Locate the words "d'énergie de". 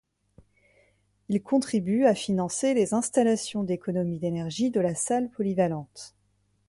4.17-4.79